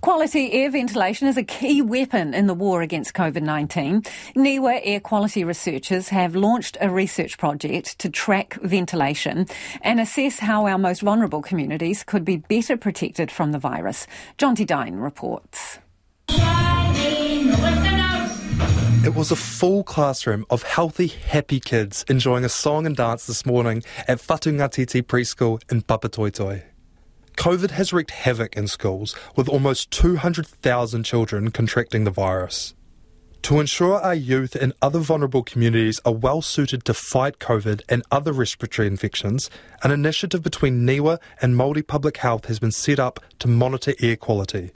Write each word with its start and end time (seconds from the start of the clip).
Quality 0.00 0.52
air 0.54 0.70
ventilation 0.70 1.28
is 1.28 1.36
a 1.36 1.42
key 1.42 1.82
weapon 1.82 2.32
in 2.32 2.46
the 2.46 2.54
war 2.54 2.80
against 2.80 3.12
COVID 3.12 3.42
19. 3.42 4.00
NIWA 4.34 4.80
air 4.82 4.98
quality 4.98 5.44
researchers 5.44 6.08
have 6.08 6.34
launched 6.34 6.78
a 6.80 6.88
research 6.88 7.36
project 7.36 7.98
to 7.98 8.08
track 8.08 8.54
ventilation 8.62 9.46
and 9.82 10.00
assess 10.00 10.38
how 10.38 10.66
our 10.66 10.78
most 10.78 11.02
vulnerable 11.02 11.42
communities 11.42 12.02
could 12.02 12.24
be 12.24 12.38
better 12.38 12.78
protected 12.78 13.30
from 13.30 13.52
the 13.52 13.58
virus. 13.58 14.06
Jonty 14.38 14.66
Dine 14.66 14.94
reports. 14.96 15.78
It 19.04 19.14
was 19.14 19.30
a 19.30 19.36
full 19.36 19.84
classroom 19.84 20.46
of 20.48 20.62
healthy, 20.62 21.08
happy 21.08 21.60
kids 21.60 22.06
enjoying 22.08 22.46
a 22.46 22.48
song 22.48 22.86
and 22.86 22.96
dance 22.96 23.26
this 23.26 23.44
morning 23.44 23.82
at 24.08 24.18
Whatungatiti 24.18 25.02
Preschool 25.02 25.60
in 25.70 25.82
Papatoetoe. 25.82 26.69
COVID 27.40 27.70
has 27.70 27.90
wreaked 27.90 28.10
havoc 28.10 28.54
in 28.54 28.66
schools, 28.68 29.16
with 29.34 29.48
almost 29.48 29.90
200,000 29.92 31.04
children 31.04 31.50
contracting 31.50 32.04
the 32.04 32.10
virus. 32.10 32.74
To 33.44 33.60
ensure 33.60 33.98
our 33.98 34.14
youth 34.14 34.54
and 34.54 34.74
other 34.82 34.98
vulnerable 34.98 35.42
communities 35.42 36.02
are 36.04 36.12
well 36.12 36.42
suited 36.42 36.84
to 36.84 36.92
fight 36.92 37.38
COVID 37.38 37.80
and 37.88 38.02
other 38.10 38.34
respiratory 38.34 38.86
infections, 38.86 39.48
an 39.82 39.90
initiative 39.90 40.42
between 40.42 40.86
NIWA 40.86 41.18
and 41.40 41.54
Māori 41.54 41.86
Public 41.86 42.18
Health 42.18 42.44
has 42.44 42.58
been 42.58 42.72
set 42.72 42.98
up 42.98 43.20
to 43.38 43.48
monitor 43.48 43.94
air 44.02 44.16
quality. 44.16 44.72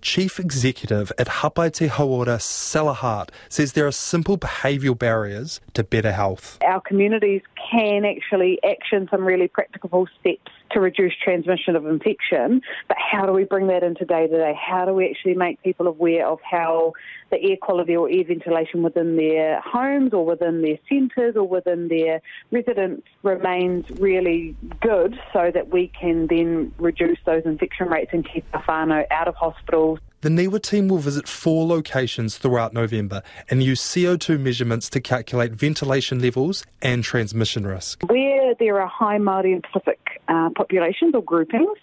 Chief 0.00 0.38
Executive 0.38 1.10
at 1.18 1.26
Hapai 1.26 1.72
Te 1.72 1.88
Hauora, 1.88 2.40
Selah 2.40 2.94
Hart, 2.94 3.32
says 3.48 3.72
there 3.72 3.86
are 3.86 3.92
simple 3.92 4.38
behavioural 4.38 4.98
barriers 4.98 5.60
to 5.74 5.82
better 5.82 6.12
health. 6.12 6.58
Our 6.64 6.80
communities 6.80 7.42
can 7.70 8.04
actually 8.04 8.58
action 8.64 9.08
some 9.10 9.24
really 9.24 9.48
practical 9.48 10.06
steps 10.20 10.50
to 10.72 10.80
reduce 10.80 11.12
transmission 11.22 11.76
of 11.76 11.86
infection, 11.86 12.60
but 12.88 12.96
how 12.98 13.26
do 13.26 13.32
we 13.32 13.44
bring 13.44 13.66
that 13.68 13.82
into 13.82 14.04
day 14.04 14.26
to 14.26 14.36
day? 14.36 14.54
How 14.54 14.84
do 14.84 14.92
we 14.92 15.08
actually 15.08 15.34
make 15.34 15.62
people 15.62 15.86
aware 15.86 16.26
of 16.26 16.38
how 16.42 16.92
the 17.30 17.42
air 17.42 17.56
quality 17.56 17.96
or 17.96 18.10
air 18.10 18.24
ventilation 18.24 18.82
within 18.82 19.16
their 19.16 19.60
homes 19.60 20.12
or 20.12 20.24
within 20.24 20.62
their 20.62 20.78
centres 20.88 21.36
or 21.36 21.46
within 21.46 21.88
their 21.88 22.20
residents 22.50 23.06
remains 23.22 23.88
really 23.98 24.56
good 24.80 25.18
so 25.32 25.50
that 25.52 25.68
we 25.68 25.88
can 25.88 26.26
then 26.26 26.72
reduce 26.78 27.18
those 27.24 27.42
infection 27.44 27.88
rates 27.88 28.10
and 28.12 28.28
keep 28.32 28.44
our 28.52 28.62
whānau 28.62 29.04
out 29.10 29.28
of 29.28 29.34
hospitals 29.34 29.98
the 30.26 30.32
NIWA 30.32 30.60
team 30.60 30.88
will 30.88 30.98
visit 30.98 31.28
four 31.28 31.64
locations 31.64 32.36
throughout 32.36 32.72
November 32.72 33.22
and 33.48 33.62
use 33.62 33.80
CO2 33.80 34.40
measurements 34.40 34.90
to 34.90 35.00
calculate 35.00 35.52
ventilation 35.52 36.18
levels 36.18 36.64
and 36.82 37.04
transmission 37.04 37.64
risk. 37.64 38.02
Where 38.08 38.52
there 38.58 38.80
are 38.80 38.88
high 38.88 39.18
Māori 39.18 39.52
and 39.52 39.62
Pacific 39.62 40.00
uh, 40.26 40.50
populations 40.56 41.14
or 41.14 41.22
groupings, 41.22 41.78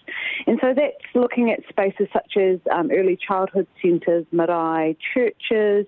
and 0.46 0.58
so 0.60 0.74
that's 0.76 1.14
looking 1.14 1.52
at 1.52 1.60
spaces 1.70 2.06
such 2.12 2.36
as 2.36 2.60
um, 2.70 2.90
early 2.92 3.16
childhood 3.16 3.66
centres, 3.80 4.26
marae, 4.30 4.94
churches, 5.14 5.86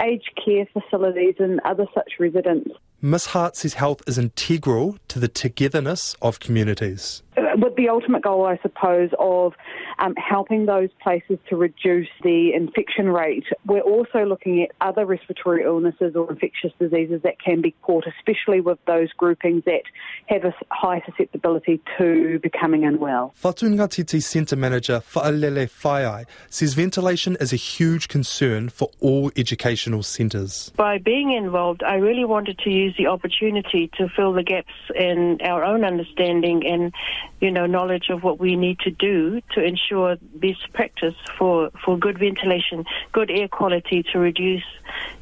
aged 0.00 0.30
care 0.42 0.64
facilities, 0.72 1.34
and 1.38 1.60
other 1.66 1.84
such 1.92 2.12
residents. 2.18 2.70
Miss 3.02 3.26
Hart 3.26 3.54
says 3.54 3.74
health 3.74 4.00
is 4.06 4.16
integral 4.16 4.96
to 5.08 5.18
the 5.18 5.28
togetherness 5.28 6.16
of 6.22 6.40
communities. 6.40 7.22
With 7.58 7.74
the 7.74 7.88
ultimate 7.88 8.22
goal, 8.22 8.46
I 8.46 8.56
suppose, 8.62 9.10
of 9.18 9.52
um, 9.98 10.14
helping 10.14 10.66
those 10.66 10.90
places 11.02 11.38
to 11.48 11.56
reduce 11.56 12.06
the 12.22 12.52
infection 12.54 13.08
rate. 13.08 13.46
We're 13.66 13.80
also 13.80 14.24
looking 14.24 14.62
at 14.62 14.70
other 14.80 15.04
respiratory 15.04 15.64
illnesses 15.64 16.14
or 16.14 16.30
infectious 16.30 16.70
diseases 16.78 17.22
that 17.22 17.42
can 17.44 17.60
be 17.60 17.74
caught, 17.82 18.04
especially 18.06 18.60
with 18.60 18.78
those 18.86 19.12
groupings 19.12 19.64
that 19.64 19.82
have 20.26 20.44
a 20.44 20.54
high 20.70 21.02
susceptibility 21.04 21.80
to 21.98 22.38
becoming 22.44 22.84
unwell. 22.84 23.34
Whatungatiti 23.42 24.22
Centre 24.22 24.54
Manager 24.54 25.00
Fa'alele 25.00 25.68
Whaiai 25.68 26.26
says 26.48 26.74
ventilation 26.74 27.36
is 27.40 27.52
a 27.52 27.56
huge 27.56 28.06
concern 28.06 28.68
for 28.68 28.90
all 29.00 29.32
educational 29.36 30.04
centres. 30.04 30.70
By 30.76 30.98
being 30.98 31.32
involved, 31.32 31.82
I 31.82 31.96
really 31.96 32.24
wanted 32.24 32.58
to 32.60 32.70
use 32.70 32.94
the 32.96 33.08
opportunity 33.08 33.90
to 33.98 34.08
fill 34.14 34.32
the 34.32 34.44
gaps 34.44 34.72
in 34.94 35.38
our 35.42 35.64
own 35.64 35.84
understanding 35.84 36.64
and 36.64 36.92
you 37.40 37.50
know, 37.50 37.66
knowledge 37.66 38.08
of 38.10 38.22
what 38.22 38.38
we 38.38 38.56
need 38.56 38.78
to 38.80 38.90
do 38.90 39.40
to 39.52 39.62
ensure 39.62 40.16
best 40.34 40.72
practice 40.72 41.14
for, 41.38 41.70
for 41.84 41.96
good 41.98 42.18
ventilation, 42.18 42.84
good 43.12 43.30
air 43.30 43.48
quality 43.48 44.04
to 44.12 44.18
reduce 44.18 44.64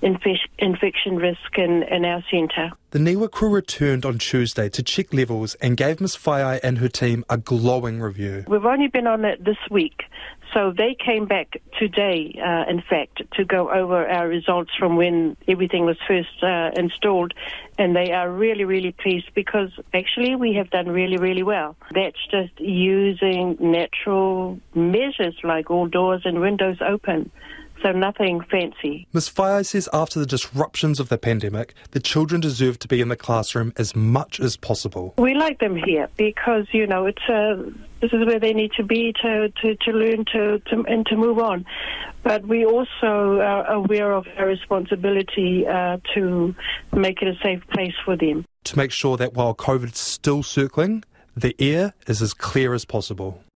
inf- 0.07 0.51
infection 0.59 1.17
risk 1.17 1.59
in, 1.59 1.83
in 1.85 2.05
our 2.05 2.23
centre. 2.31 2.71
The 2.93 2.99
NIWA 2.99 3.31
crew 3.31 3.51
returned 3.51 4.07
on 4.07 4.19
Tuesday 4.19 4.69
to 4.71 4.83
check 4.83 5.13
levels 5.13 5.55
and 5.57 5.77
gave 5.77 6.01
Ms 6.01 6.17
Whaiai 6.17 6.61
and 6.63 6.79
her 6.79 6.89
team 6.89 7.25
a 7.29 7.37
glowing 7.37 8.01
review. 8.01 8.45
We've 8.49 8.65
only 8.65 8.89
been 8.89 9.07
on 9.07 9.25
it 9.25 9.45
this 9.45 9.59
week, 9.71 10.05
so 10.55 10.73
they 10.75 10.97
came 11.05 11.27
back 11.27 11.61
today, 11.79 12.39
uh, 12.43 12.71
in 12.71 12.83
fact, 12.89 13.23
to 13.35 13.45
go 13.45 13.71
over 13.71 14.09
our 14.09 14.29
results 14.29 14.71
from 14.79 14.97
when 14.97 15.37
everything 15.49 15.85
was 15.85 15.99
first 16.09 16.43
uh, 16.43 16.71
installed, 16.77 17.35
and 17.77 17.95
they 17.95 18.13
are 18.13 18.31
really, 18.31 18.65
really 18.65 18.93
pleased 18.93 19.29
because 19.35 19.71
actually 19.93 20.37
we 20.37 20.55
have 20.55 20.71
done 20.71 20.89
really, 20.89 21.19
really 21.19 21.43
well. 21.43 21.77
That's 21.93 22.25
just 22.31 22.59
using 22.59 23.59
natural 23.61 24.59
measures 24.75 25.37
like 25.43 25.71
all 25.71 25.87
doors 25.87 26.23
and 26.25 26.41
windows 26.41 26.79
open 26.81 27.31
so 27.83 27.93
nothing 27.93 28.41
fancy. 28.41 29.07
Ms 29.13 29.31
Whaiai 29.31 29.65
says 29.65 29.89
after 29.93 30.19
the 30.19 30.27
disruptions 30.27 31.01
of 31.01 31.09
the 31.09 31.19
pandemic, 31.19 31.75
the 31.93 32.01
children 32.01 32.41
deserve 32.41 32.79
to 32.81 32.89
be 32.89 33.01
in 33.01 33.09
the 33.09 33.17
classroom 33.17 33.73
as 33.77 33.95
much 33.95 34.41
as 34.41 34.57
possible. 34.57 35.15
We 35.19 35.35
like 35.35 35.59
them 35.59 35.77
here 35.77 36.09
because, 36.17 36.67
you 36.73 36.87
know, 36.87 37.07
it's 37.07 37.23
uh, 37.29 37.71
this 38.01 38.13
is 38.13 38.27
where 38.27 38.39
they 38.39 38.53
need 38.53 38.73
to 38.73 38.83
be 38.83 39.15
to, 39.23 39.49
to, 39.63 39.75
to 39.77 39.91
learn 39.91 40.25
to, 40.33 40.59
to 40.59 40.85
and 40.87 41.07
to 41.07 41.17
move 41.17 41.39
on. 41.39 41.65
But 42.23 42.47
we 42.47 42.65
also 42.65 43.41
are 43.41 43.71
aware 43.71 44.13
of 44.13 44.27
our 44.37 44.47
responsibility 44.47 45.67
uh, 45.67 45.99
to 46.15 46.55
make 46.93 47.23
it 47.23 47.29
a 47.29 47.37
safe 47.43 47.67
place 47.69 47.95
for 48.05 48.17
them. 48.17 48.45
To 48.65 48.77
make 48.77 48.91
sure 48.91 49.17
that 49.17 49.35
while 49.35 49.55
COVID's 49.55 50.01
still 50.01 50.43
circling, 50.43 51.05
the 51.37 51.55
air 51.59 51.95
is 52.07 52.21
as 52.21 52.35
clear 52.35 52.75
as 52.75 52.85
possible. 52.85 53.43